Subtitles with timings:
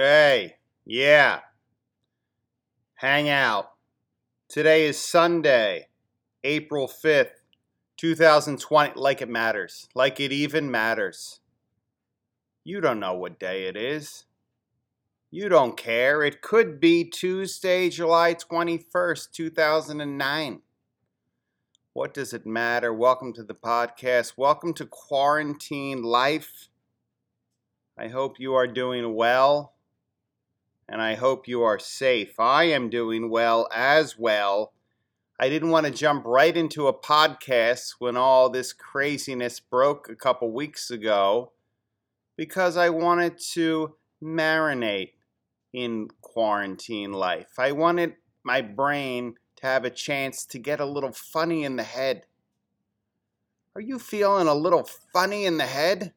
[0.00, 1.40] Hey, yeah.
[2.94, 3.72] Hang out.
[4.48, 5.88] Today is Sunday,
[6.44, 7.32] April 5th,
[7.96, 8.92] 2020.
[8.94, 9.88] Like it matters.
[9.96, 11.40] Like it even matters.
[12.62, 14.26] You don't know what day it is.
[15.32, 16.22] You don't care.
[16.22, 20.62] It could be Tuesday, July 21st, 2009.
[21.92, 22.94] What does it matter?
[22.94, 24.34] Welcome to the podcast.
[24.36, 26.68] Welcome to Quarantine Life.
[27.98, 29.74] I hope you are doing well
[30.88, 32.40] and I hope you are safe.
[32.40, 34.72] I am doing well as well.
[35.38, 40.16] I didn't want to jump right into a podcast when all this craziness broke a
[40.16, 41.52] couple weeks ago
[42.36, 45.12] because I wanted to marinate
[45.72, 47.58] in quarantine life.
[47.58, 51.82] I wanted my brain to have a chance to get a little funny in the
[51.82, 52.24] head.
[53.74, 56.14] Are you feeling a little funny in the head?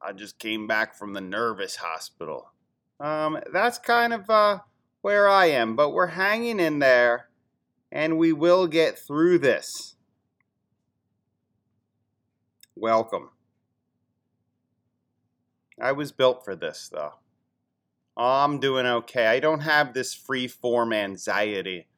[0.00, 2.52] I just came back from the nervous hospital.
[3.00, 4.58] Um, that's kind of uh,
[5.00, 7.30] where I am, but we're hanging in there
[7.90, 9.96] and we will get through this.
[12.76, 13.30] Welcome.
[15.80, 17.14] I was built for this, though.
[18.16, 19.26] I'm doing okay.
[19.26, 21.88] I don't have this free form anxiety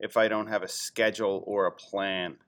[0.00, 2.38] if I don't have a schedule or a plan.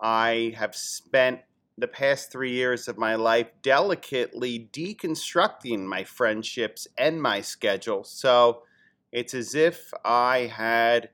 [0.00, 1.40] I have spent
[1.76, 8.04] the past three years of my life delicately deconstructing my friendships and my schedule.
[8.04, 8.62] So
[9.10, 11.10] it's as if I had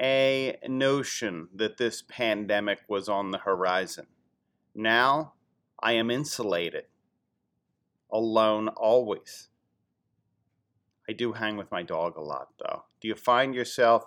[0.00, 4.06] a notion that this pandemic was on the horizon.
[4.74, 5.34] Now
[5.80, 6.84] I am insulated,
[8.12, 9.48] alone always.
[11.08, 12.84] I do hang with my dog a lot, though.
[13.00, 14.04] Do you find yourself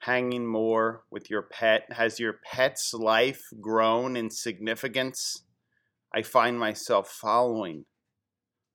[0.00, 1.86] hanging more with your pet?
[1.92, 5.44] Has your pet's life grown in significance?
[6.14, 7.84] I find myself following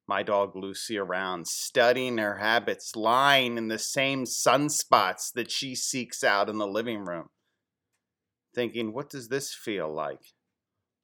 [0.07, 6.23] my dog Lucy around, studying her habits, lying in the same sunspots that she seeks
[6.23, 7.29] out in the living room,
[8.53, 10.33] thinking, what does this feel like?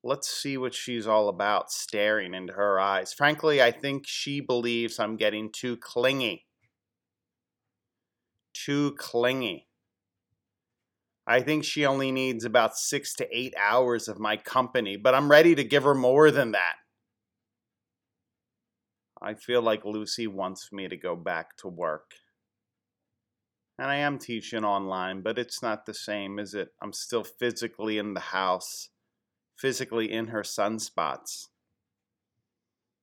[0.04, 3.14] Let's see what she's all about, staring into her eyes.
[3.14, 6.46] Frankly, I think she believes I'm getting too clingy.
[8.54, 9.67] Too clingy.
[11.30, 15.30] I think she only needs about six to eight hours of my company, but I'm
[15.30, 16.76] ready to give her more than that.
[19.22, 22.14] I feel like Lucy wants me to go back to work.
[23.78, 26.70] And I am teaching online, but it's not the same, is it?
[26.82, 28.90] I'm still physically in the house,
[29.58, 31.48] physically in her sunspots.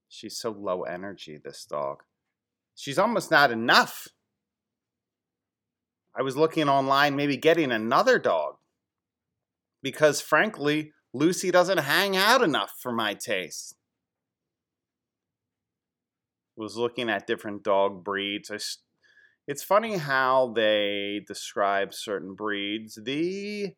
[0.08, 2.04] She's so low energy, this dog.
[2.74, 4.08] She's almost not enough.
[6.16, 8.56] I was looking online, maybe getting another dog.
[9.82, 13.76] Because frankly, Lucy doesn't hang out enough for my taste.
[16.56, 18.50] Was looking at different dog breeds.
[18.50, 18.58] I,
[19.46, 22.98] it's funny how they describe certain breeds.
[23.02, 23.74] The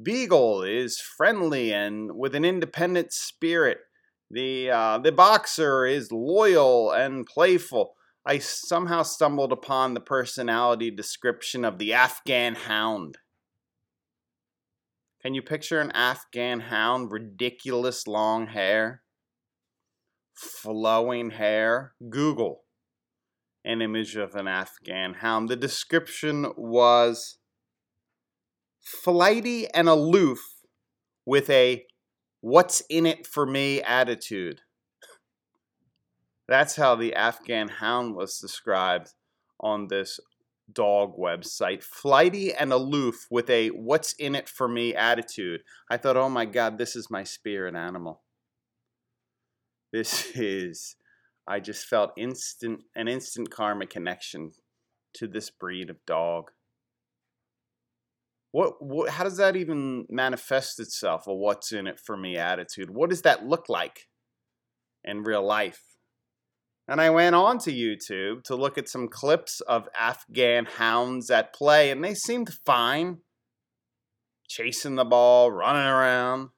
[0.00, 3.78] beagle is friendly and with an independent spirit.
[4.30, 7.94] The uh, the boxer is loyal and playful.
[8.24, 13.18] I somehow stumbled upon the personality description of the Afghan hound.
[15.22, 17.10] Can you picture an Afghan hound?
[17.12, 19.02] Ridiculous long hair,
[20.34, 21.94] flowing hair.
[22.08, 22.64] Google
[23.64, 25.48] an image of an Afghan hound.
[25.48, 27.38] The description was
[28.80, 30.40] flighty and aloof
[31.26, 31.84] with a
[32.40, 34.62] what's in it for me attitude.
[36.50, 39.10] That's how the Afghan hound was described
[39.60, 40.18] on this
[40.72, 41.84] dog website.
[41.84, 45.62] Flighty and aloof with a what's in it for me attitude.
[45.88, 48.22] I thought, oh my God, this is my spirit animal.
[49.92, 50.96] This is,
[51.46, 54.50] I just felt instant, an instant karma connection
[55.14, 56.50] to this breed of dog.
[58.50, 61.28] What, what, how does that even manifest itself?
[61.28, 62.90] A what's in it for me attitude?
[62.90, 64.08] What does that look like
[65.04, 65.89] in real life?
[66.90, 71.54] And I went on to YouTube to look at some clips of Afghan hounds at
[71.54, 73.18] play, and they seemed fine.
[74.48, 76.48] Chasing the ball, running around.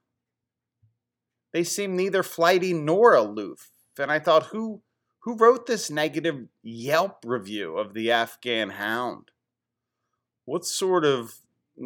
[1.52, 3.72] They seemed neither flighty nor aloof.
[3.98, 4.80] And I thought, who
[5.18, 9.32] who wrote this negative Yelp review of the Afghan hound?
[10.46, 11.34] What sort of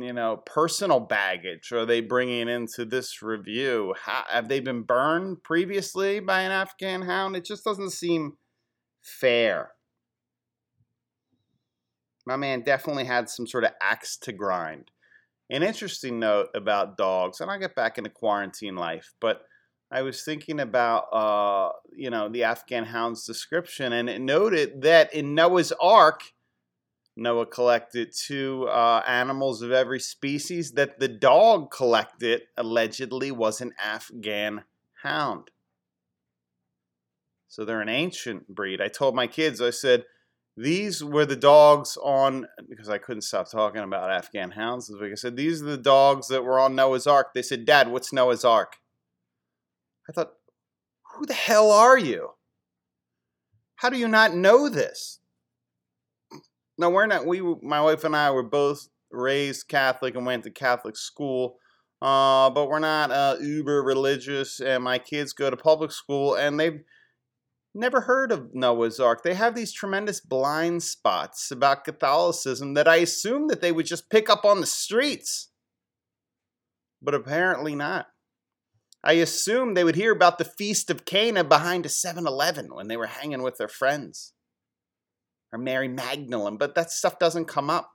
[0.02, 3.94] you know personal baggage are they bringing into this review?
[4.00, 7.36] How, have they been burned previously by an afghan hound?
[7.36, 8.36] It just doesn't seem
[9.02, 9.72] fair.
[12.26, 14.90] My man definitely had some sort of axe to grind.
[15.48, 19.42] An interesting note about dogs and i'll get back into quarantine life but
[19.90, 25.14] I was thinking about, uh, you know, the Afghan hound's description, and it noted that
[25.14, 26.22] in Noah's Ark,
[27.16, 30.72] Noah collected two uh, animals of every species.
[30.72, 34.64] That the dog collected allegedly was an Afghan
[35.02, 35.50] hound.
[37.48, 38.80] So they're an ancient breed.
[38.82, 40.04] I told my kids, I said,
[40.58, 45.12] these were the dogs on, because I couldn't stop talking about Afghan hounds this week.
[45.12, 47.28] I said, these are the dogs that were on Noah's Ark.
[47.34, 48.76] They said, Dad, what's Noah's Ark?
[50.08, 50.32] I thought,
[51.14, 52.30] who the hell are you?
[53.76, 55.20] How do you not know this?
[56.78, 57.26] No, we're not.
[57.26, 61.56] We, my wife and I, were both raised Catholic and went to Catholic school.
[62.02, 66.60] Uh, but we're not uh, uber religious, and my kids go to public school, and
[66.60, 66.82] they've
[67.74, 69.22] never heard of Noah's Ark.
[69.22, 74.10] They have these tremendous blind spots about Catholicism that I assume that they would just
[74.10, 75.48] pick up on the streets,
[77.00, 78.08] but apparently not.
[79.02, 82.88] I assume they would hear about the Feast of Cana behind a 7 Eleven when
[82.88, 84.34] they were hanging with their friends
[85.52, 87.92] or Mary Magdalene, but that stuff doesn't come up.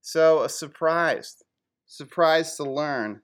[0.00, 1.44] So, surprised,
[1.86, 3.22] surprised to learn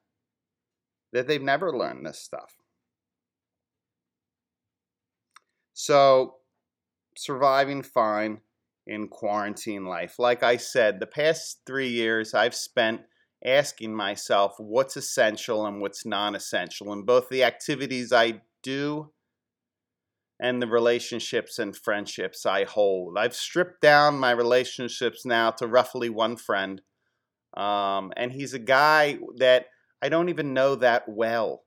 [1.12, 2.56] that they've never learned this stuff.
[5.72, 6.36] So,
[7.16, 8.40] surviving fine
[8.86, 10.18] in quarantine life.
[10.18, 13.02] Like I said, the past three years I've spent
[13.44, 19.10] asking myself what's essential and what's non essential And both the activities I do
[20.40, 23.16] and the relationships and friendships I hold.
[23.16, 26.80] I've stripped down my relationships now to roughly one friend.
[27.56, 29.66] Um, and he's a guy that
[30.02, 31.62] I don't even know that well.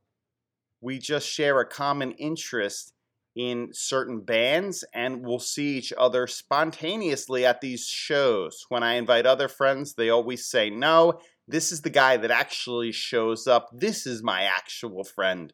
[0.81, 2.93] We just share a common interest
[3.35, 8.65] in certain bands and we'll see each other spontaneously at these shows.
[8.69, 12.91] When I invite other friends, they always say, No, this is the guy that actually
[12.91, 13.69] shows up.
[13.71, 15.53] This is my actual friend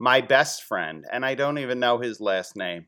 [0.00, 2.86] my best friend, and I don't even know his last name.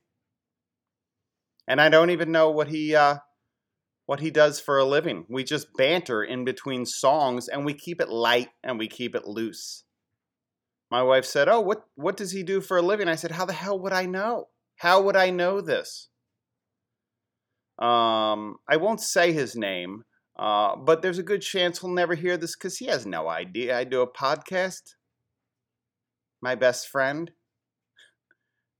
[1.69, 3.19] And I don't even know what he uh,
[4.07, 5.27] what he does for a living.
[5.29, 9.29] We just banter in between songs, and we keep it light and we keep it
[9.29, 9.85] loose.
[10.91, 13.45] My wife said, "Oh, what what does he do for a living?" I said, "How
[13.45, 14.49] the hell would I know?
[14.77, 16.09] How would I know this?"
[17.79, 20.05] Um, I won't say his name,
[20.39, 23.77] uh, but there's a good chance he'll never hear this because he has no idea
[23.77, 24.95] I do a podcast
[26.43, 27.31] my best friend,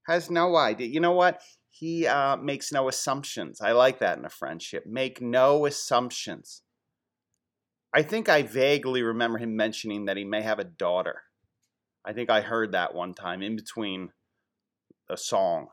[0.07, 0.89] has no idea.
[0.89, 1.41] You know what?
[1.71, 3.61] He uh, makes no assumptions.
[3.61, 4.85] I like that in a friendship.
[4.85, 6.63] Make no assumptions.
[7.95, 11.23] I think I vaguely remember him mentioning that he may have a daughter.
[12.05, 14.11] I think I heard that one time in between
[15.09, 15.69] a song.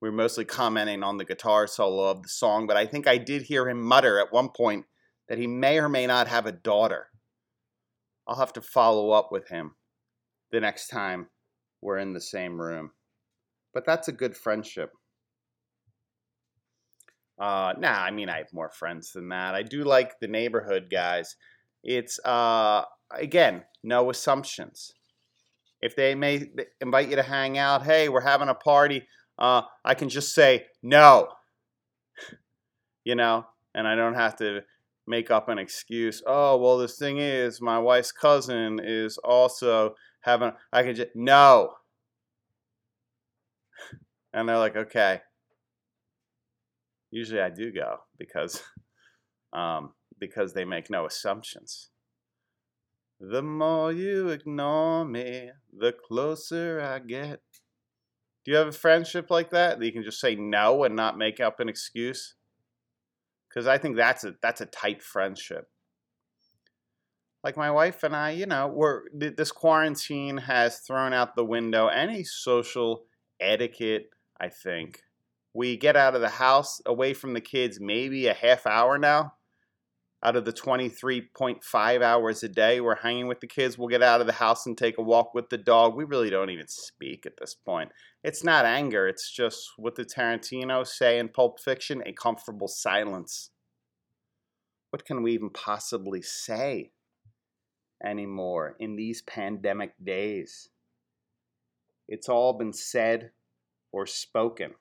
[0.00, 3.18] We were mostly commenting on the guitar solo of the song, but I think I
[3.18, 4.86] did hear him mutter at one point
[5.28, 7.08] that he may or may not have a daughter.
[8.26, 9.76] I'll have to follow up with him
[10.52, 11.28] the next time
[11.80, 12.90] we're in the same room.
[13.72, 14.92] But that's a good friendship.
[17.38, 19.54] Uh, nah, I mean, I have more friends than that.
[19.54, 21.36] I do like the neighborhood guys.
[21.82, 24.92] It's, uh, again, no assumptions.
[25.80, 26.50] If they may
[26.82, 29.06] invite you to hang out, hey, we're having a party,
[29.38, 31.28] uh, I can just say no.
[33.04, 34.60] you know, and I don't have to
[35.06, 36.22] make up an excuse.
[36.26, 41.74] Oh, well, the thing is, my wife's cousin is also having, I can just, no.
[44.32, 45.22] And they're like, okay.
[47.10, 48.62] Usually I do go because,
[49.52, 51.90] um, because they make no assumptions.
[53.20, 57.40] The more you ignore me, the closer I get.
[58.44, 61.18] Do you have a friendship like that that you can just say no and not
[61.18, 62.36] make up an excuse?
[63.48, 65.68] Because I think that's a that's a tight friendship
[67.42, 71.86] like my wife and I, you know, we're this quarantine has thrown out the window
[71.88, 73.04] any social
[73.40, 75.02] etiquette, I think.
[75.54, 79.34] We get out of the house away from the kids maybe a half hour now.
[80.22, 84.20] Out of the 23.5 hours a day we're hanging with the kids, we'll get out
[84.20, 85.96] of the house and take a walk with the dog.
[85.96, 87.90] We really don't even speak at this point.
[88.22, 92.02] It's not anger, it's just what the Tarantino say in Pulp Fiction?
[92.04, 93.50] A comfortable silence.
[94.90, 96.90] What can we even possibly say?
[98.04, 100.68] Anymore in these pandemic days.
[102.08, 103.30] It's all been said
[103.92, 104.74] or spoken.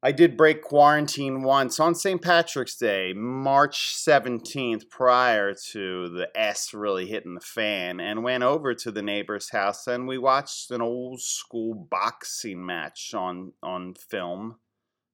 [0.00, 2.22] I did break quarantine once on St.
[2.22, 8.74] Patrick's Day, March 17th, prior to the S really hitting the fan, and went over
[8.74, 14.58] to the neighbor's house and we watched an old school boxing match on, on film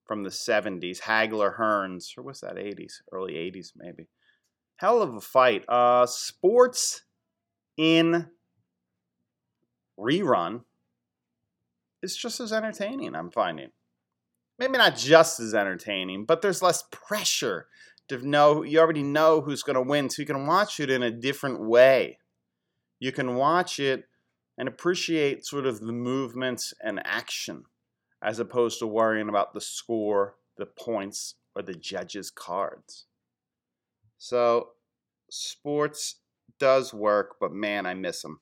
[0.04, 3.00] from the 70s, Hagler Hearns, or was that 80s?
[3.10, 4.08] Early 80s, maybe
[4.84, 5.64] hell of a fight.
[5.66, 7.04] Uh, sports
[7.78, 8.28] in
[9.98, 10.60] rerun
[12.02, 13.70] is just as entertaining, I'm finding.
[14.58, 17.66] Maybe not just as entertaining, but there's less pressure
[18.08, 21.02] to know you already know who's going to win, so you can watch it in
[21.02, 22.18] a different way.
[23.00, 24.04] You can watch it
[24.58, 27.64] and appreciate sort of the movements and action
[28.22, 33.06] as opposed to worrying about the score, the points, or the judges' cards.
[34.18, 34.73] So,
[35.34, 36.20] sports
[36.58, 38.40] does work, but man, I miss them.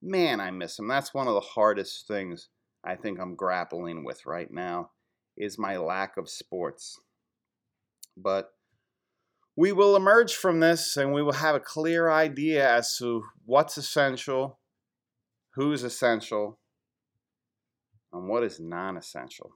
[0.00, 0.88] Man, I miss them.
[0.88, 2.48] That's one of the hardest things
[2.84, 4.90] I think I'm grappling with right now
[5.36, 6.98] is my lack of sports.
[8.16, 8.50] But
[9.56, 13.76] we will emerge from this and we will have a clear idea as to what's
[13.76, 14.58] essential,
[15.54, 16.58] who's essential,
[18.12, 19.52] and what is non essential.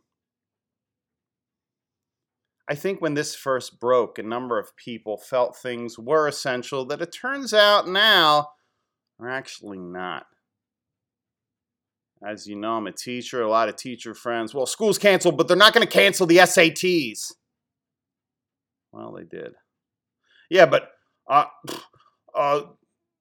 [2.69, 7.01] I think when this first broke, a number of people felt things were essential that
[7.01, 8.49] it turns out now
[9.21, 10.27] are actually not.
[12.27, 14.55] As you know, I'm a teacher, a lot of teacher friends.
[14.55, 17.33] Well, school's canceled, but they're not going to cancel the SATs.
[18.91, 19.53] Well, they did.
[20.51, 20.89] Yeah, but
[21.29, 21.45] uh,
[22.35, 22.63] uh,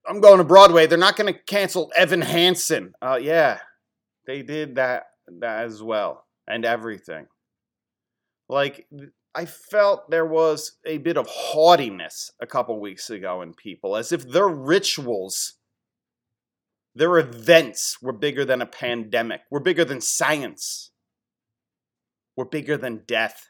[0.08, 0.88] I'm going to Broadway.
[0.88, 2.94] They're not going to cancel Evan Hansen.
[3.02, 3.60] Uh, yeah,
[4.25, 5.08] they did that,
[5.40, 7.28] that as well, and everything.
[8.48, 8.88] Like,
[9.36, 14.13] I felt there was a bit of haughtiness a couple weeks ago in people, as
[14.13, 15.56] if their rituals,
[16.96, 20.92] their events were bigger than a pandemic, were bigger than science,
[22.38, 23.50] were bigger than death.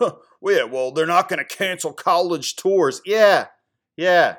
[0.00, 3.00] well, yeah, well, they're not going to cancel college tours.
[3.06, 3.46] Yeah,
[3.96, 4.36] yeah.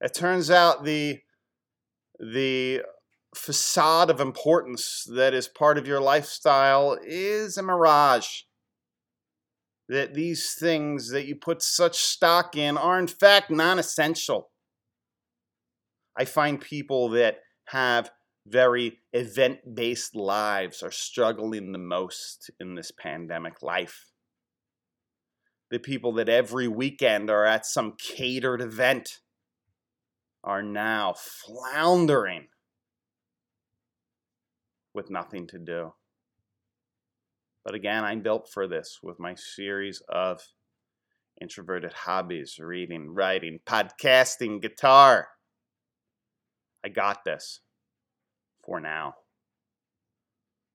[0.00, 1.18] It turns out the
[2.20, 2.82] the
[3.34, 8.42] facade of importance that is part of your lifestyle is a mirage
[9.88, 14.50] that these things that you put such stock in are in fact non essential.
[16.16, 18.10] I find people that have
[18.46, 24.06] very event based lives are struggling the most in this pandemic life.
[25.70, 29.18] The people that every weekend are at some catered event
[30.42, 32.48] are now floundering
[34.94, 35.92] with nothing to do.
[37.68, 40.40] But again, I'm built for this with my series of
[41.38, 45.28] introverted hobbies reading, writing, podcasting, guitar.
[46.82, 47.60] I got this
[48.64, 49.16] for now.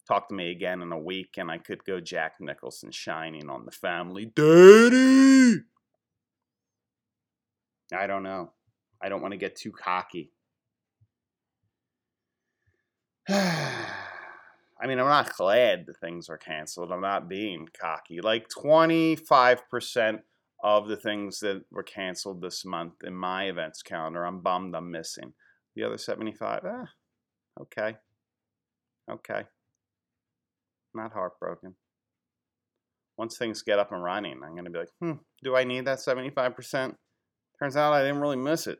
[0.07, 3.65] Talk to me again in a week, and I could go Jack Nicholson shining on
[3.65, 4.25] the family.
[4.25, 5.63] Daddy!
[7.91, 8.51] I don't know.
[9.01, 10.31] I don't want to get too cocky.
[14.83, 16.91] I mean, I'm not glad the things are canceled.
[16.91, 18.19] I'm not being cocky.
[18.19, 20.19] Like 25%
[20.61, 24.91] of the things that were canceled this month in my events calendar, I'm bummed I'm
[24.91, 25.33] missing.
[25.77, 26.85] The other 75, eh,
[27.61, 27.95] okay.
[29.09, 29.43] Okay.
[30.93, 31.75] Not heartbroken.
[33.17, 35.13] Once things get up and running, I'm going to be like, hmm,
[35.43, 36.95] do I need that 75%?
[37.57, 38.79] Turns out I didn't really miss it.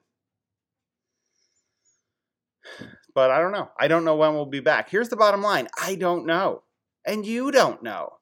[3.15, 3.69] But I don't know.
[3.79, 4.89] I don't know when we'll be back.
[4.89, 6.63] Here's the bottom line I don't know.
[7.05, 8.13] And you don't know.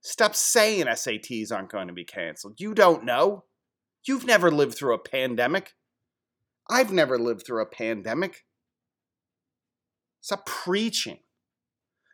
[0.00, 2.60] Stop saying SATs aren't going to be canceled.
[2.60, 3.44] You don't know.
[4.06, 5.74] You've never lived through a pandemic.
[6.68, 8.44] I've never lived through a pandemic.
[10.20, 11.18] Stop preaching.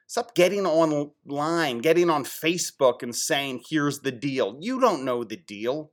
[0.06, 4.56] Stop getting online, getting on Facebook and saying, here's the deal.
[4.60, 5.92] You don't know the deal.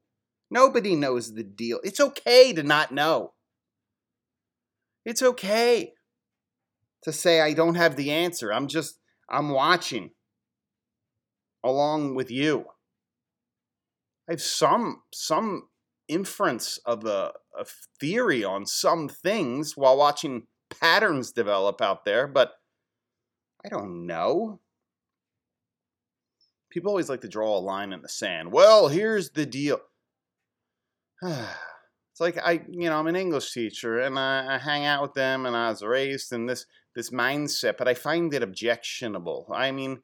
[0.49, 1.79] Nobody knows the deal.
[1.83, 3.33] It's okay to not know.
[5.03, 5.93] It's okay
[7.05, 8.51] to say I don't have the answer.
[8.51, 10.09] I'm just, I'm watching
[11.63, 12.65] along with you.
[14.27, 15.69] I have some, some
[16.07, 17.65] inference of a, a
[17.99, 20.47] theory on some things while watching
[20.81, 22.53] patterns develop out there, but
[23.63, 24.59] I don't know.
[26.71, 28.51] People always like to draw a line in the sand.
[28.51, 29.79] Well, here's the deal.
[32.15, 35.15] It's like I, you know, I'm an English teacher and I, I, hang out with
[35.15, 39.51] them and I was raised in this this mindset, but I find it objectionable.
[39.53, 39.99] I mean,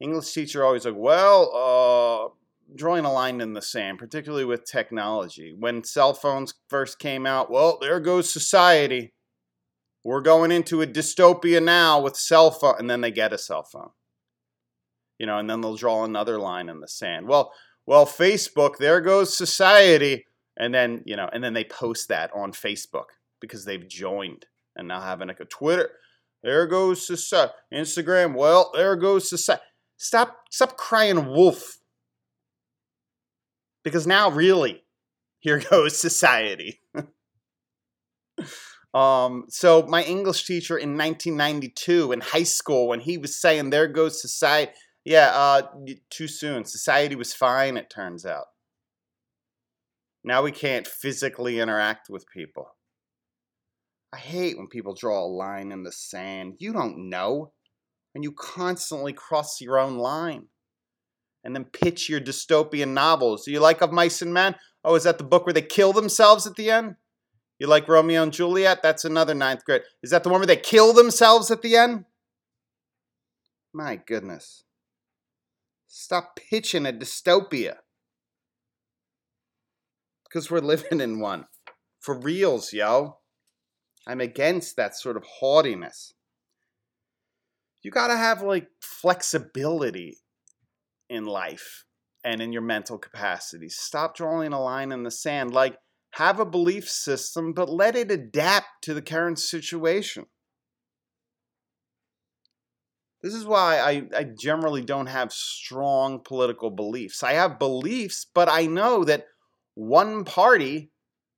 [0.00, 5.54] English teacher always like, well, uh, drawing a line in the sand, particularly with technology.
[5.56, 9.14] When cell phones first came out, well, there goes society.
[10.02, 13.62] We're going into a dystopia now with cell phone, and then they get a cell
[13.62, 13.90] phone.
[15.20, 17.28] You know, and then they'll draw another line in the sand.
[17.28, 17.52] Well,
[17.86, 20.24] well, Facebook, there goes society
[20.56, 23.06] and then you know and then they post that on facebook
[23.40, 24.46] because they've joined
[24.76, 25.90] and now having like a twitter
[26.42, 29.62] there goes society instagram well there goes society
[29.96, 31.78] stop stop crying wolf
[33.82, 34.84] because now really
[35.38, 36.80] here goes society
[38.94, 43.88] Um, so my English teacher in 1992 in high school, when he was saying "There
[43.88, 44.70] goes society,"
[45.04, 45.62] yeah, uh,
[46.10, 46.64] too soon.
[46.64, 47.76] Society was fine.
[47.76, 48.46] It turns out.
[50.24, 52.68] Now we can't physically interact with people.
[54.12, 56.54] I hate when people draw a line in the sand.
[56.58, 57.52] You don't know.
[58.14, 60.46] And you constantly cross your own line.
[61.42, 63.44] And then pitch your dystopian novels.
[63.44, 64.54] Do you like Of Mice and Men?
[64.82, 66.94] Oh, is that the book where they kill themselves at the end?
[67.58, 68.82] You like Romeo and Juliet?
[68.82, 69.82] That's another ninth grade.
[70.02, 72.04] Is that the one where they kill themselves at the end?
[73.72, 74.64] My goodness.
[75.86, 77.76] Stop pitching a dystopia.
[80.34, 81.44] Because we're living in one.
[82.00, 83.18] For reals, yo.
[84.04, 86.12] I'm against that sort of haughtiness.
[87.84, 90.18] You got to have like flexibility
[91.08, 91.84] in life
[92.24, 93.68] and in your mental capacity.
[93.68, 95.54] Stop drawing a line in the sand.
[95.54, 95.78] Like,
[96.14, 100.26] have a belief system, but let it adapt to the current situation.
[103.22, 107.22] This is why I, I generally don't have strong political beliefs.
[107.22, 109.26] I have beliefs, but I know that
[109.74, 110.92] one party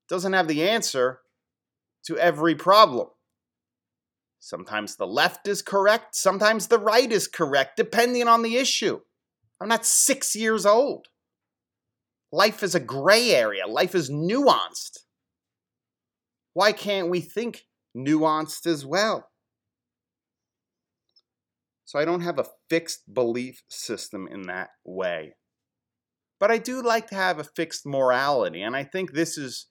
[0.09, 1.21] doesn't have the answer
[2.05, 3.09] to every problem.
[4.38, 9.00] Sometimes the left is correct, sometimes the right is correct, depending on the issue.
[9.61, 11.07] I'm not six years old.
[12.31, 14.99] Life is a gray area, life is nuanced.
[16.52, 17.66] Why can't we think
[17.97, 19.28] nuanced as well?
[21.85, 25.35] So I don't have a fixed belief system in that way.
[26.38, 29.66] But I do like to have a fixed morality, and I think this is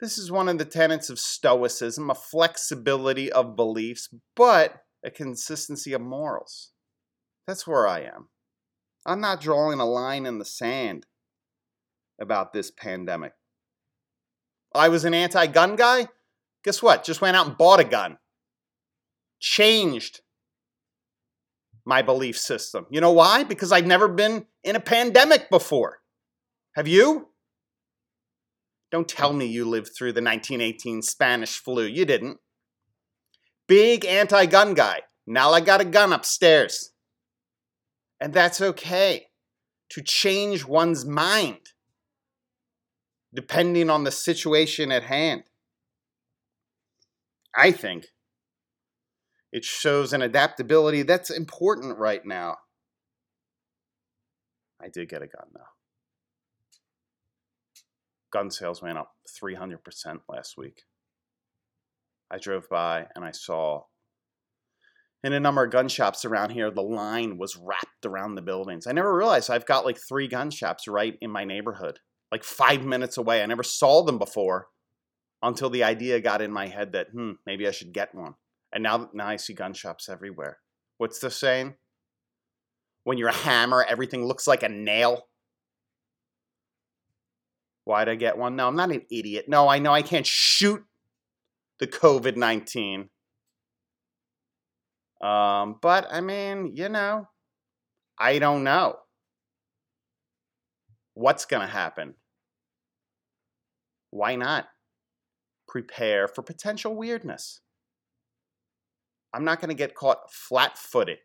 [0.00, 5.92] this is one of the tenets of Stoicism a flexibility of beliefs, but a consistency
[5.92, 6.72] of morals.
[7.46, 8.28] That's where I am.
[9.06, 11.06] I'm not drawing a line in the sand
[12.20, 13.32] about this pandemic.
[14.74, 16.08] I was an anti gun guy.
[16.64, 17.04] Guess what?
[17.04, 18.18] Just went out and bought a gun.
[19.40, 20.20] Changed
[21.84, 22.86] my belief system.
[22.90, 23.44] You know why?
[23.44, 25.98] Because I've never been in a pandemic before.
[26.74, 27.28] Have you?
[28.90, 31.84] Don't tell me you lived through the 1918 Spanish flu.
[31.84, 32.38] You didn't.
[33.68, 35.02] Big anti gun guy.
[35.26, 36.90] Now I got a gun upstairs.
[38.20, 39.28] And that's okay
[39.90, 41.58] to change one's mind
[43.32, 45.44] depending on the situation at hand.
[47.54, 48.06] I think
[49.52, 52.58] it shows an adaptability that's important right now.
[54.82, 55.60] I did get a gun though
[58.30, 59.78] gun sales went up 300%
[60.28, 60.84] last week.
[62.30, 63.82] I drove by and I saw
[65.22, 68.86] in a number of gun shops around here, the line was wrapped around the buildings.
[68.86, 71.98] I never realized I've got like three gun shops right in my neighborhood,
[72.32, 73.42] like five minutes away.
[73.42, 74.68] I never saw them before
[75.42, 78.34] until the idea got in my head that, hmm, maybe I should get one.
[78.72, 80.58] And now, now I see gun shops everywhere.
[80.98, 81.74] What's the saying?
[83.04, 85.26] When you're a hammer, everything looks like a nail.
[87.84, 88.56] Why'd I get one?
[88.56, 89.46] No, I'm not an idiot.
[89.48, 90.84] No, I know I can't shoot
[91.78, 93.08] the COVID 19.
[95.22, 97.28] Um, but I mean, you know,
[98.18, 98.96] I don't know
[101.14, 102.14] what's going to happen.
[104.10, 104.68] Why not
[105.68, 107.60] prepare for potential weirdness?
[109.32, 111.18] I'm not going to get caught flat footed.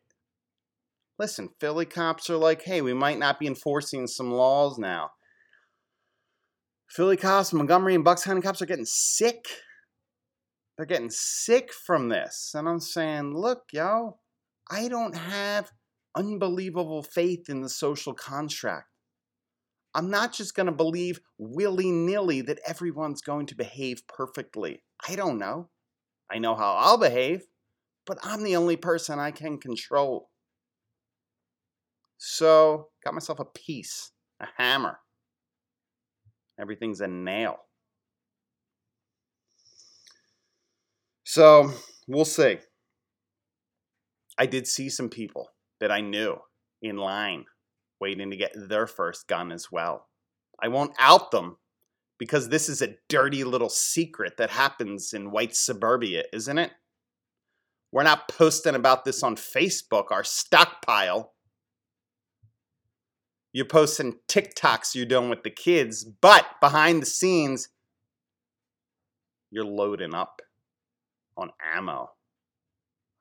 [1.17, 5.11] Listen, Philly cops are like, hey, we might not be enforcing some laws now.
[6.89, 9.45] Philly cops, Montgomery, and Bucks County cops are getting sick.
[10.77, 12.51] They're getting sick from this.
[12.53, 14.19] And I'm saying, look, yo,
[14.69, 15.71] I don't have
[16.15, 18.87] unbelievable faith in the social contract.
[19.93, 24.83] I'm not just going to believe willy nilly that everyone's going to behave perfectly.
[25.07, 25.69] I don't know.
[26.29, 27.43] I know how I'll behave,
[28.05, 30.29] but I'm the only person I can control.
[32.17, 34.99] So, got myself a piece, a hammer.
[36.59, 37.57] Everything's a nail.
[41.25, 41.71] So
[42.07, 42.59] we'll see.
[44.37, 45.49] I did see some people
[45.81, 46.37] that I knew
[46.81, 47.45] in line
[47.99, 50.07] waiting to get their first gun as well.
[50.61, 51.57] I won't out them
[52.19, 56.71] because this is a dirty little secret that happens in white suburbia, isn't it?
[57.95, 61.31] We're not posting about this on Facebook, our stockpile.
[63.53, 67.69] You're posting TikToks you're doing with the kids, but behind the scenes,
[69.49, 70.41] you're loading up
[71.37, 72.11] on ammo.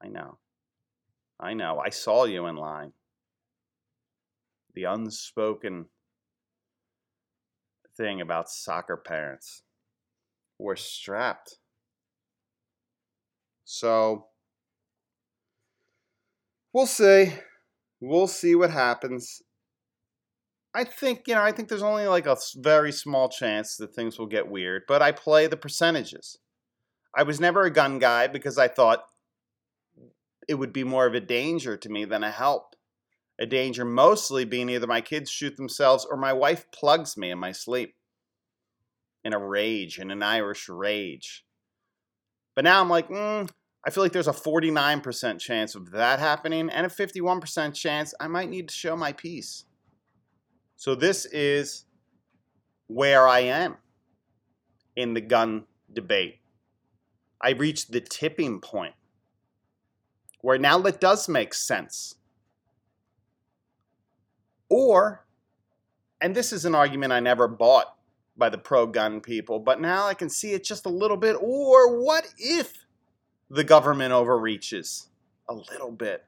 [0.03, 0.39] I know.
[1.39, 1.79] I know.
[1.79, 2.95] I saw you in line.
[4.75, 5.85] The unspoken
[7.97, 9.63] thing about soccer parents.
[10.59, 11.59] We're strapped.
[13.65, 14.27] So
[16.75, 17.33] we'll see.
[18.01, 19.41] We'll see what happens.
[20.75, 24.19] I think, you know, I think there's only like a very small chance that things
[24.19, 26.39] will get weird, but I play the percentages.
[27.17, 29.05] I was never a gun guy because I thought
[30.49, 32.75] it would be more of a danger to me than a help.
[33.39, 37.39] A danger mostly being either my kids shoot themselves or my wife plugs me in
[37.39, 37.95] my sleep
[39.25, 41.45] in a rage, in an Irish rage.
[42.55, 43.49] But now I'm like, mm,
[43.87, 48.29] I feel like there's a 49% chance of that happening and a 51% chance I
[48.29, 49.65] might need to show my piece.
[50.77, 51.85] So this is
[52.87, 53.77] where I am
[54.97, 56.41] in the gun debate.
[57.43, 58.95] I reached the tipping point
[60.41, 62.15] where now that does make sense.
[64.71, 65.27] Or,
[66.21, 67.97] and this is an argument I never bought
[68.37, 71.37] by the pro gun people, but now I can see it just a little bit.
[71.41, 72.84] Or what if
[73.51, 75.09] the government overreaches
[75.49, 76.25] a little bit?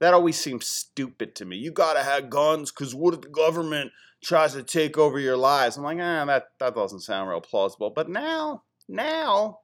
[0.00, 1.56] That always seems stupid to me.
[1.56, 5.76] You gotta have guns because what if the government tries to take over your lives?
[5.76, 7.90] I'm like, ah, that, that doesn't sound real plausible.
[7.90, 9.60] But now, now,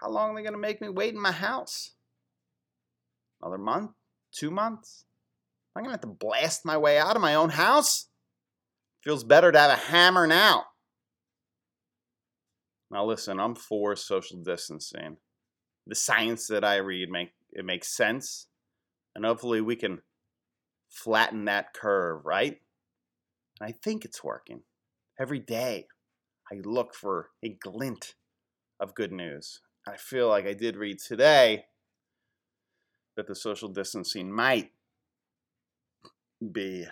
[0.00, 1.92] how long are they gonna make me wait in my house?
[3.40, 3.92] Another month?
[4.32, 5.04] Two months?
[5.74, 8.08] I'm gonna have to blast my way out of my own house?
[9.02, 10.64] Feels better to have a hammer now.
[12.92, 15.16] Now listen, I'm for social distancing.
[15.86, 18.48] The science that I read make it makes sense.
[19.16, 20.02] And hopefully we can
[20.88, 22.60] flatten that curve, right?
[23.60, 24.60] And I think it's working.
[25.18, 25.86] Every day
[26.50, 28.14] I look for a glint
[28.78, 29.60] of good news.
[29.86, 31.64] I feel like I did read today
[33.16, 34.70] that the social distancing might
[36.52, 36.86] be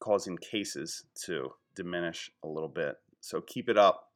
[0.00, 2.96] causing cases to diminish a little bit.
[3.20, 4.10] So keep it up.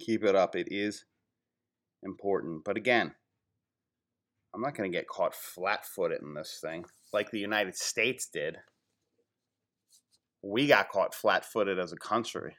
[0.00, 0.54] Keep it up.
[0.54, 1.04] It is
[2.02, 2.64] important.
[2.64, 3.14] But again,
[4.54, 8.28] I'm not going to get caught flat footed in this thing like the United States
[8.32, 8.56] did.
[10.42, 12.56] We got caught flat footed as a country.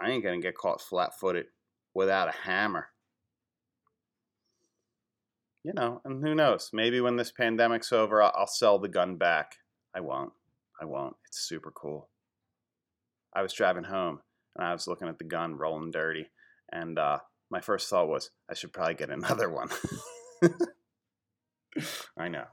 [0.00, 1.46] I ain't going to get caught flat footed
[1.94, 2.88] without a hammer.
[5.62, 6.70] You know, and who knows?
[6.72, 9.56] Maybe when this pandemic's over, I'll sell the gun back.
[9.94, 10.32] I won't.
[10.80, 11.16] I won't.
[11.26, 12.08] It's super cool.
[13.34, 14.20] I was driving home
[14.56, 16.30] and I was looking at the gun rolling dirty,
[16.72, 17.18] and uh,
[17.50, 19.68] my first thought was, I should probably get another one.
[22.18, 22.44] I know.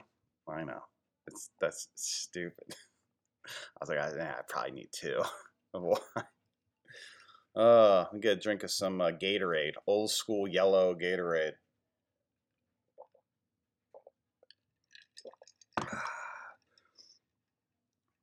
[0.48, 0.80] I know.
[1.26, 2.74] It's that's stupid.
[3.46, 5.22] I was like, I, I probably need two.
[7.56, 11.52] uh, we get a drink of some uh, Gatorade, old school yellow Gatorade.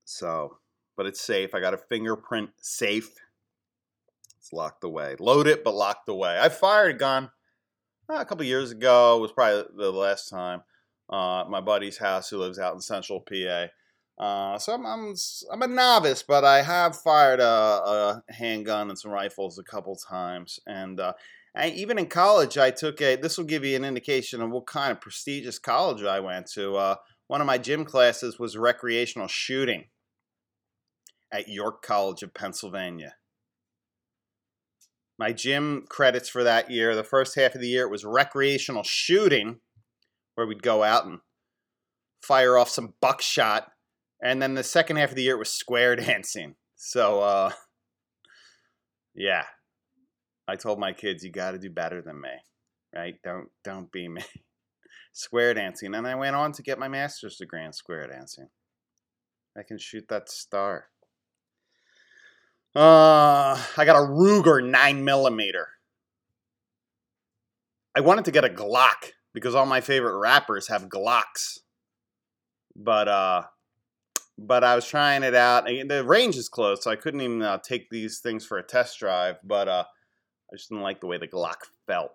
[0.08, 0.60] So,
[0.96, 1.54] but it's safe.
[1.54, 3.10] I got a fingerprint safe.
[4.46, 5.16] It's locked away.
[5.20, 6.38] Load it, but locked away.
[6.40, 7.32] I fired a gun
[8.08, 9.18] uh, a couple years ago.
[9.18, 10.62] It was probably the last time.
[11.10, 13.66] Uh, my buddy's house, who lives out in Central PA.
[14.24, 15.16] Uh, so I'm, I'm,
[15.52, 19.96] I'm a novice, but I have fired a, a handgun and some rifles a couple
[19.96, 20.60] times.
[20.68, 21.14] And uh,
[21.56, 23.16] I, even in college, I took a.
[23.16, 26.76] This will give you an indication of what kind of prestigious college I went to.
[26.76, 29.86] Uh, one of my gym classes was recreational shooting
[31.32, 33.16] at York College of Pennsylvania.
[35.18, 38.84] My gym credits for that year, the first half of the year, it was recreational
[38.84, 39.60] shooting,
[40.36, 41.20] where we'd go out and
[42.22, 43.72] fire off some buckshot.
[44.22, 46.56] And then the second half of the year, it was square dancing.
[46.76, 47.52] So, uh,
[49.14, 49.46] yeah,
[50.48, 52.30] I told my kids, you got to do better than me,
[52.94, 53.16] right?
[53.24, 54.22] Don't don't be me.
[55.14, 58.50] square dancing, and I went on to get my master's degree in square dancing.
[59.58, 60.88] I can shoot that star.
[62.76, 65.70] Uh, I got a Ruger 9 millimeter.
[67.96, 71.60] I wanted to get a Glock because all my favorite rappers have Glocks.
[72.76, 73.44] But uh
[74.38, 75.66] but I was trying it out.
[75.66, 79.00] The range is closed, so I couldn't even uh, take these things for a test
[79.00, 79.38] drive.
[79.44, 79.86] But uh,
[80.52, 81.56] I just didn't like the way the Glock
[81.88, 82.12] felt.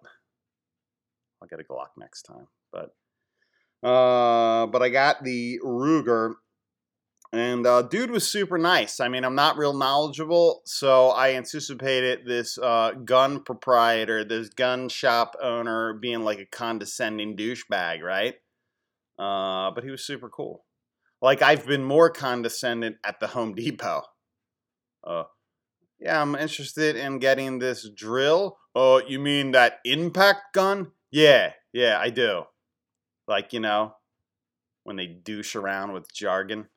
[1.40, 2.46] I'll get a Glock next time.
[2.72, 2.94] But
[3.86, 6.34] uh, but I got the Ruger,
[7.32, 8.98] and uh, dude was super nice.
[8.98, 14.88] I mean, I'm not real knowledgeable, so I anticipated this uh, gun proprietor, this gun
[14.88, 18.34] shop owner, being like a condescending douchebag, right?
[19.18, 20.64] Uh, but he was super cool.
[21.22, 24.02] Like I've been more condescending at the Home Depot.
[25.04, 25.24] Uh,
[26.00, 28.58] yeah, I'm interested in getting this drill.
[28.74, 30.92] Oh, you mean that impact gun?
[31.10, 32.44] Yeah, yeah, I do.
[33.28, 33.94] Like you know,
[34.82, 36.68] when they douche around with jargon.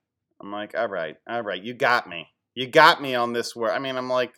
[0.44, 2.28] I'm like, all right, all right, you got me.
[2.54, 3.72] You got me on this word.
[3.72, 4.34] I mean, I'm like,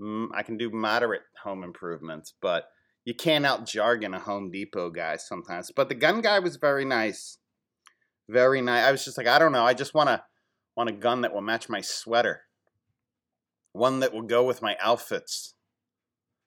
[0.00, 2.64] mm, I can do moderate home improvements, but
[3.04, 5.70] you can't out jargon a Home Depot guy sometimes.
[5.74, 7.38] But the gun guy was very nice.
[8.28, 8.84] Very nice.
[8.84, 9.64] I was just like, I don't know.
[9.64, 10.24] I just want to
[10.76, 12.42] want a gun that will match my sweater.
[13.72, 15.54] One that will go with my outfits.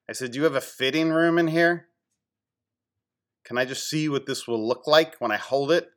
[0.09, 1.87] I said, Do you have a fitting room in here?
[3.45, 5.89] Can I just see what this will look like when I hold it?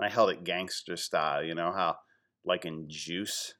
[0.00, 1.96] And I held it gangster style, you know how,
[2.42, 3.52] like in Juice,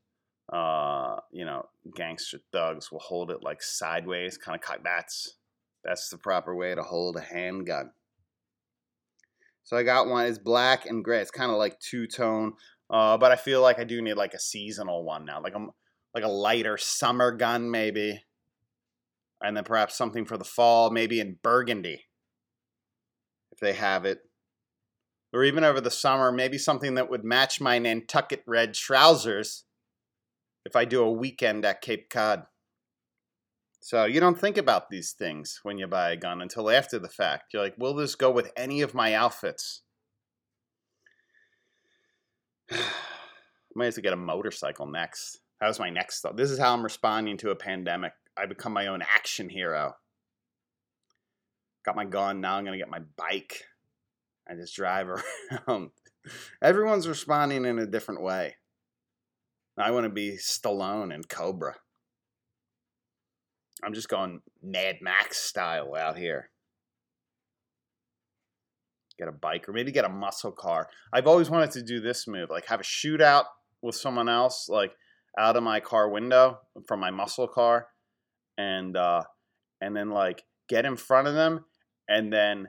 [0.50, 4.78] uh, you know, gangster thugs will hold it like sideways, kind of cock.
[4.82, 5.36] That's
[5.84, 7.90] that's the proper way to hold a handgun.
[9.64, 10.24] So I got one.
[10.24, 11.20] It's black and gray.
[11.20, 12.54] It's kind of like two tone,
[12.88, 15.66] uh, but I feel like I do need like a seasonal one now, like a
[16.14, 18.18] like a lighter summer gun maybe,
[19.42, 22.06] and then perhaps something for the fall, maybe in burgundy,
[23.52, 24.20] if they have it,
[25.32, 29.64] or even over the summer, maybe something that would match my Nantucket red trousers
[30.64, 32.44] if I do a weekend at Cape Cod.
[33.80, 37.08] So you don't think about these things when you buy a gun until after the
[37.08, 37.52] fact.
[37.52, 39.82] You're like, will this go with any of my outfits?
[42.70, 42.76] I
[43.74, 45.38] might as well get a motorcycle next.
[45.60, 46.36] That was my next thought.
[46.36, 48.12] This is how I'm responding to a pandemic.
[48.36, 49.94] I become my own action hero.
[51.84, 53.64] Got my gun, now I'm to get my bike.
[54.50, 55.08] I just drive
[55.68, 55.90] around.
[56.62, 58.56] Everyone's responding in a different way.
[59.78, 61.76] I want to be Stallone and Cobra.
[63.82, 66.50] I'm just going Mad Max style out here.
[69.18, 70.88] Get a bike or maybe get a muscle car.
[71.12, 73.44] I've always wanted to do this move, like have a shootout
[73.80, 74.92] with someone else, like
[75.38, 77.86] out of my car window from my muscle car,
[78.58, 79.22] and uh,
[79.80, 81.64] and then like get in front of them
[82.10, 82.68] and then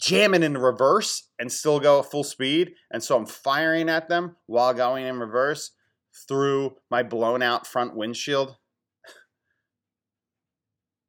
[0.00, 2.72] jam it in reverse and still go at full speed.
[2.90, 5.72] And so I'm firing at them while going in reverse
[6.26, 8.56] through my blown out front windshield.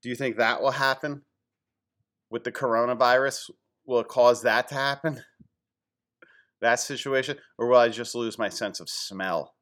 [0.04, 1.22] Do you think that will happen
[2.30, 3.52] with the coronavirus?
[3.86, 5.24] Will it cause that to happen?
[6.62, 7.38] That situation?
[7.58, 9.56] Or will I just lose my sense of smell?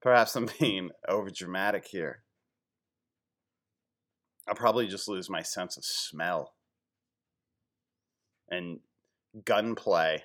[0.00, 2.22] Perhaps I'm being over dramatic here.
[4.48, 6.54] I'll probably just lose my sense of smell
[8.50, 8.80] and
[9.44, 10.22] gunplay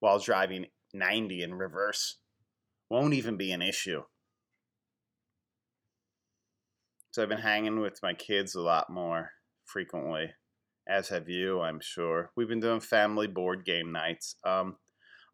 [0.00, 2.18] while driving 90 in reverse
[2.90, 4.02] won't even be an issue.
[7.12, 9.30] So I've been hanging with my kids a lot more
[9.64, 10.32] frequently,
[10.88, 12.30] as have you, I'm sure.
[12.36, 14.36] We've been doing family board game nights.
[14.44, 14.76] Um,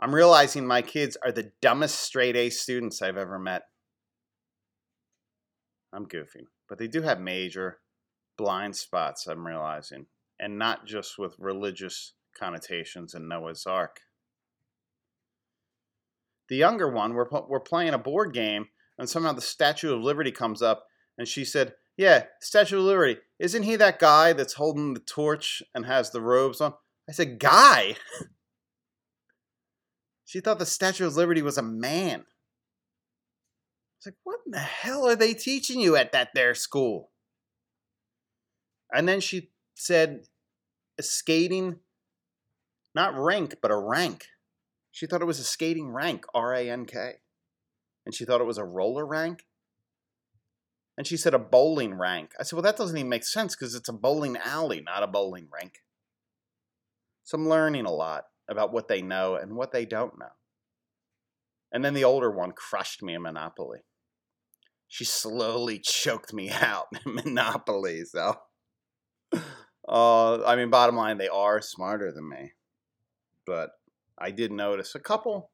[0.00, 3.62] I'm realizing my kids are the dumbest straight A students I've ever met.
[5.92, 7.78] I'm goofing, but they do have major
[8.36, 10.06] blind spots, I'm realizing
[10.40, 14.00] and not just with religious connotations in Noah's Ark.
[16.48, 20.32] The younger one, we're, we're playing a board game, and somehow the Statue of Liberty
[20.32, 20.86] comes up,
[21.18, 25.62] and she said, Yeah, Statue of Liberty, isn't he that guy that's holding the torch
[25.74, 26.74] and has the robes on?
[27.08, 27.96] I said, Guy?
[30.24, 32.20] she thought the Statue of Liberty was a man.
[32.20, 37.10] I was like, What in the hell are they teaching you at that there school?
[38.90, 40.24] And then she said
[40.98, 41.76] a skating,
[42.94, 44.26] not rank, but a rank.
[44.90, 47.14] She thought it was a skating rank, R A N K.
[48.04, 49.44] And she thought it was a roller rank.
[50.96, 52.32] And she said a bowling rank.
[52.40, 55.06] I said, well, that doesn't even make sense because it's a bowling alley, not a
[55.06, 55.74] bowling rink.
[57.22, 60.32] So I'm learning a lot about what they know and what they don't know.
[61.70, 63.80] And then the older one crushed me in Monopoly.
[64.88, 68.04] She slowly choked me out in Monopoly.
[68.04, 68.34] So
[69.88, 72.52] uh, I mean, bottom line, they are smarter than me,
[73.46, 73.70] but
[74.18, 75.50] I did notice a couple,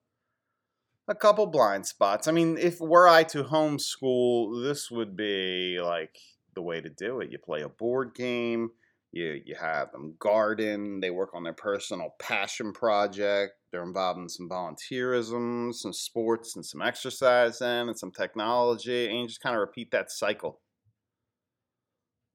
[1.06, 2.26] a couple blind spots.
[2.26, 6.18] I mean, if were I to homeschool, this would be like
[6.54, 7.30] the way to do it.
[7.30, 8.70] You play a board game.
[9.12, 10.98] You, you have them garden.
[10.98, 13.52] They work on their personal passion project.
[13.70, 19.08] They're involved in some volunteerism, some sports, and some exercise, and some technology.
[19.08, 20.60] And you just kind of repeat that cycle.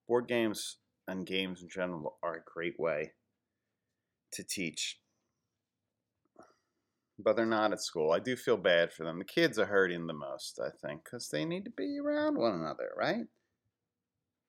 [0.07, 0.77] Board games
[1.09, 3.13] and games in general are a great way
[4.31, 4.99] to teach.
[7.17, 8.11] But they're not at school.
[8.11, 9.19] I do feel bad for them.
[9.19, 12.53] The kids are hurting the most, I think, because they need to be around one
[12.53, 13.25] another, right?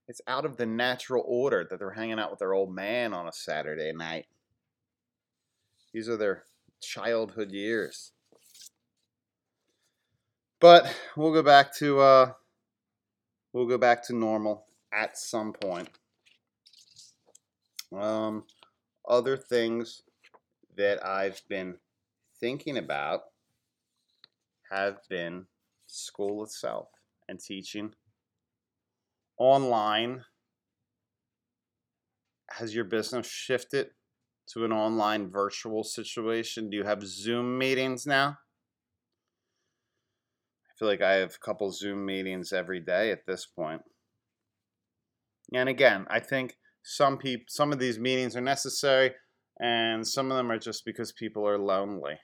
[0.07, 3.27] It's out of the natural order that they're hanging out with their old man on
[3.27, 4.27] a Saturday night.
[5.93, 6.45] These are their
[6.81, 8.13] childhood years.
[10.61, 12.33] But we'll go back to uh,
[13.53, 15.89] we'll go back to normal at some point.
[17.93, 18.45] Um,
[19.09, 20.03] other things
[20.77, 21.77] that I've been
[22.39, 23.23] thinking about
[24.71, 25.47] have been
[25.87, 26.89] school itself
[27.29, 27.93] and teaching
[29.37, 30.25] online
[32.51, 33.91] has your business shifted
[34.49, 36.69] to an online virtual situation?
[36.71, 38.39] Do you have Zoom meetings now?
[40.69, 43.83] I feel like I have a couple Zoom meetings every day at this point.
[45.55, 49.13] And again, I think some people some of these meetings are necessary
[49.61, 52.19] and some of them are just because people are lonely.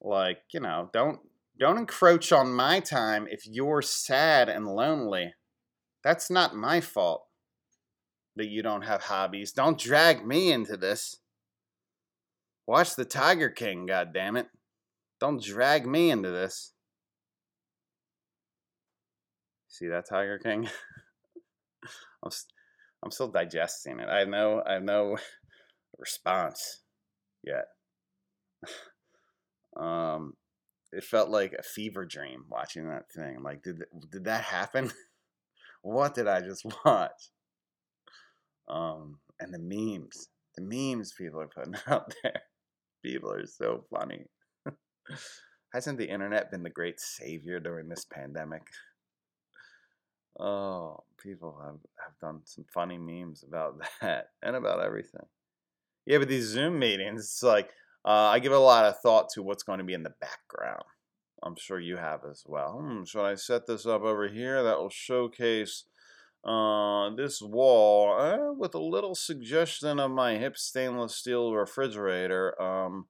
[0.00, 1.18] Like, you know, don't
[1.58, 5.34] don't encroach on my time if you're sad and lonely.
[6.04, 7.26] That's not my fault
[8.36, 9.52] that you don't have hobbies.
[9.52, 11.16] Don't drag me into this.
[12.66, 14.48] Watch the Tiger King, God damn it!
[15.18, 16.72] Don't drag me into this.
[19.68, 20.68] See that Tiger King?
[23.04, 24.08] I'm, still digesting it.
[24.08, 25.16] I know I have no
[25.98, 26.82] response
[27.44, 27.66] yet.
[29.78, 30.34] um,
[30.92, 33.42] it felt like a fever dream watching that thing.
[33.42, 34.90] Like, did did that happen?
[35.82, 37.30] what did I just watch?
[38.68, 42.42] Um, and the memes, the memes people are putting out there.
[43.04, 44.26] People are so funny.
[45.72, 48.62] Hasn't the internet been the great savior during this pandemic?
[50.38, 55.26] Oh, people have, have done some funny memes about that and about everything.
[56.04, 57.70] Yeah, but these Zoom meetings, it's like
[58.04, 60.84] uh, I give a lot of thought to what's going to be in the background.
[61.42, 62.78] I'm sure you have as well.
[62.80, 64.62] Hmm, should I set this up over here?
[64.62, 65.84] That will showcase
[66.44, 72.60] uh, this wall uh, with a little suggestion of my hip stainless steel refrigerator.
[72.60, 73.06] Um,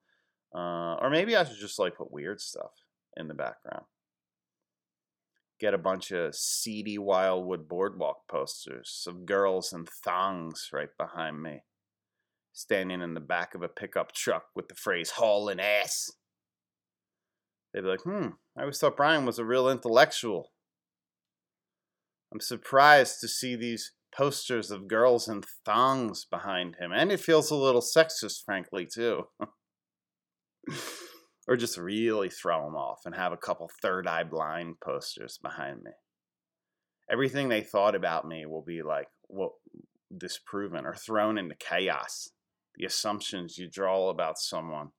[0.54, 2.72] uh, or maybe I should just like put weird stuff
[3.16, 3.84] in the background.
[5.59, 11.62] Get a bunch of seedy Wildwood Boardwalk posters of girls in thongs right behind me,
[12.53, 16.11] standing in the back of a pickup truck with the phrase hauling ass.
[17.73, 20.53] They'd be like, hmm, I always thought Brian was a real intellectual.
[22.33, 27.51] I'm surprised to see these posters of girls in thongs behind him, and it feels
[27.51, 29.29] a little sexist, frankly, too.
[31.48, 35.82] or just really throw them off and have a couple third eye blind posters behind
[35.82, 35.92] me.
[37.11, 39.54] Everything they thought about me will be like well,
[40.16, 42.30] disproven or thrown into chaos.
[42.76, 44.90] The assumptions you draw about someone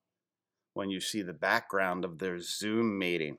[0.73, 3.37] when you see the background of their Zoom meeting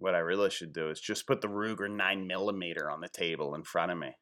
[0.00, 3.62] what I really should do is just put the Ruger 9mm on the table in
[3.62, 4.16] front of me.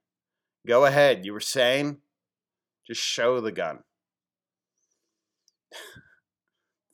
[0.67, 1.99] Go ahead, you were saying?
[2.87, 3.79] Just show the gun.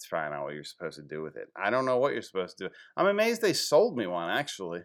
[0.07, 1.49] Probably not what you're supposed to do with it.
[1.57, 2.75] I don't know what you're supposed to do.
[2.97, 4.81] I'm amazed they sold me one, actually.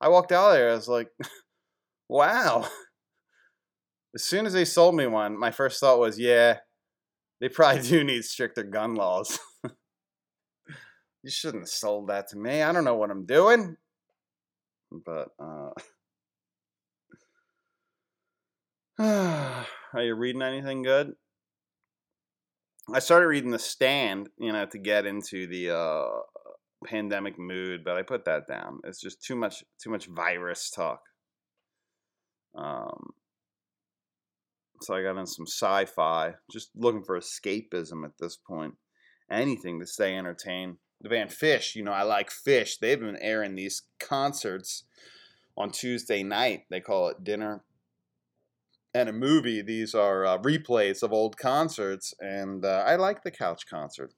[0.00, 1.08] I walked out there, I was like,
[2.08, 2.66] wow.
[4.14, 6.58] As soon as they sold me one, my first thought was, yeah,
[7.40, 9.38] they probably do need stricter gun laws.
[11.22, 12.62] You shouldn't have sold that to me.
[12.62, 13.76] I don't know what I'm doing.
[14.90, 15.70] But, uh.
[19.92, 21.12] Are you reading anything good?
[22.94, 26.08] I started reading The Stand, you know, to get into the uh,
[26.86, 28.80] pandemic mood, but I put that down.
[28.84, 31.02] It's just too much, too much virus talk.
[32.54, 33.10] Um,
[34.82, 38.74] so I got in some sci-fi, just looking for escapism at this point.
[39.30, 42.78] Anything to stay entertained the band Phish, you know, I like Phish.
[42.78, 44.84] They've been airing these concerts
[45.56, 46.64] on Tuesday night.
[46.68, 47.62] They call it dinner
[48.94, 49.62] and a movie.
[49.62, 54.12] These are uh, replays of old concerts, and uh, I like the couch concert.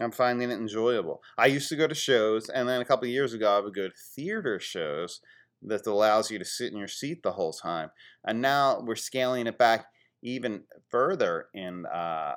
[0.00, 1.22] I'm finding it enjoyable.
[1.36, 3.88] I used to go to shows, and then a couple years ago, I would go
[3.88, 5.20] to theater shows
[5.62, 7.90] that allows you to sit in your seat the whole time.
[8.24, 9.86] And now we're scaling it back
[10.22, 12.34] even further in uh,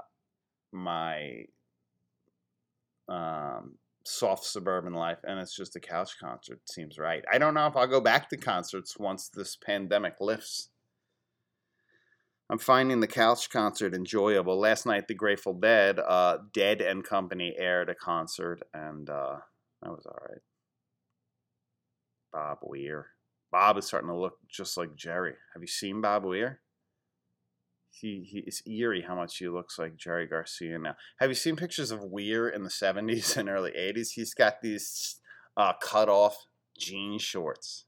[0.72, 1.46] my
[3.08, 3.76] um,
[4.06, 6.62] soft suburban life, and it's just a couch concert.
[6.66, 7.24] Seems right.
[7.32, 10.70] I don't know if I'll go back to concerts once this pandemic lifts.
[12.52, 14.60] I'm finding the couch concert enjoyable.
[14.60, 19.38] Last night, the Grateful Dead, uh, Dead and Company aired a concert, and uh,
[19.82, 20.42] that was all right.
[22.34, 23.08] Bob Weir.
[23.52, 25.36] Bob is starting to look just like Jerry.
[25.54, 26.60] Have you seen Bob Weir?
[27.92, 30.96] he, he it's eerie how much he looks like Jerry Garcia now.
[31.20, 34.12] Have you seen pictures of Weir in the 70s and early 80s?
[34.16, 35.20] He's got these
[35.58, 36.46] uh, cut off
[36.78, 37.86] jean shorts.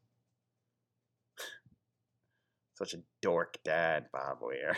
[2.75, 4.77] Such a dork dad, Bob Weir.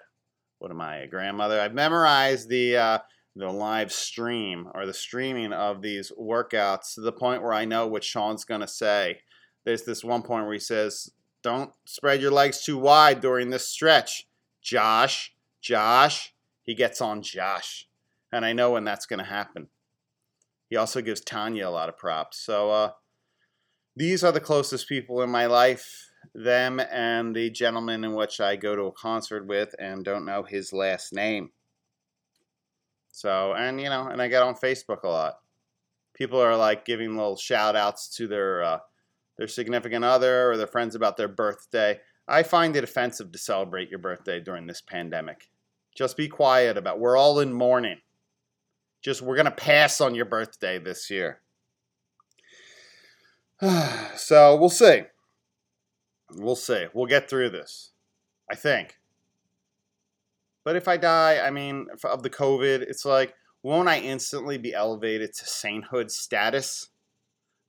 [0.59, 1.61] What am I, a grandmother?
[1.61, 2.97] I've memorized the uh,
[3.36, 7.88] the live stream or the streaming of these workouts to the point where I know
[7.88, 9.19] what Shaun's going to say.
[9.65, 11.11] There's this one point where he says,
[11.41, 14.27] Don't spread your legs too wide during this stretch.
[14.61, 16.34] Josh, Josh.
[16.61, 17.88] He gets on Josh.
[18.31, 19.67] And I know when that's going to happen.
[20.69, 22.39] He also gives Tanya a lot of props.
[22.39, 22.91] So, uh,
[23.95, 26.09] these are the closest people in my life.
[26.34, 30.43] Them and the gentleman in which I go to a concert with and don't know
[30.43, 31.51] his last name.
[33.14, 35.36] So, and you know, and I get on Facebook a lot.
[36.16, 38.80] People are like giving little shout outs to their uh,
[39.38, 41.99] their significant other or their friends about their birthday.
[42.28, 45.51] I find it offensive to celebrate your birthday during this pandemic.
[45.95, 46.99] Just be quiet about.
[46.99, 47.99] We're all in mourning.
[49.03, 51.39] Just we're gonna pass on your birthday this year.
[54.16, 55.03] so we'll see.
[56.32, 56.88] We'll see.
[56.95, 57.91] We'll get through this.
[58.49, 58.97] I think.
[60.64, 64.74] But if I die, I mean, of the COVID, it's like, won't I instantly be
[64.74, 66.89] elevated to sainthood status?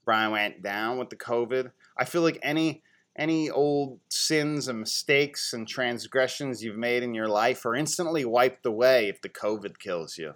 [0.05, 1.73] Brian went down with the COVID.
[1.97, 2.83] I feel like any
[3.17, 8.67] any old sins and mistakes and transgressions you've made in your life are instantly wiped
[8.67, 10.35] away if the COVID kills you.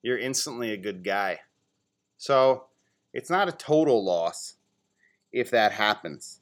[0.00, 1.40] You're instantly a good guy.
[2.16, 2.66] So
[3.12, 4.54] it's not a total loss
[5.32, 6.40] if that happens.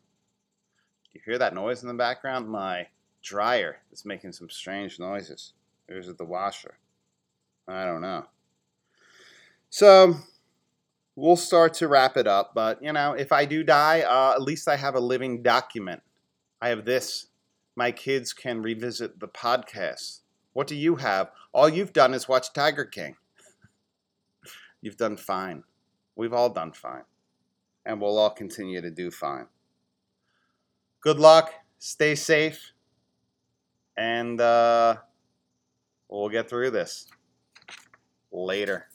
[1.04, 2.50] Do you hear that noise in the background?
[2.50, 2.88] My
[3.22, 5.54] dryer is making some strange noises.
[5.88, 6.78] Or is it the washer?
[7.68, 8.26] I don't know.
[9.70, 10.16] So
[11.16, 12.52] we'll start to wrap it up.
[12.54, 16.02] But, you know, if I do die, uh, at least I have a living document.
[16.60, 17.26] I have this.
[17.74, 20.20] My kids can revisit the podcast.
[20.52, 21.30] What do you have?
[21.52, 23.16] All you've done is watch Tiger King.
[24.82, 25.64] you've done fine.
[26.16, 27.04] We've all done fine.
[27.86, 29.46] And we'll all continue to do fine.
[31.00, 31.52] Good luck.
[31.78, 32.72] Stay safe
[33.96, 34.96] and uh,
[36.08, 37.06] we'll get through this
[38.30, 38.86] later.